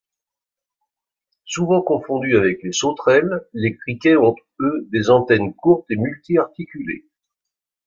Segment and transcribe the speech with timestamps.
[1.45, 7.05] Souvent confondus avec les sauterelles, les criquets ont eux des antennes courtes et multiarticulées.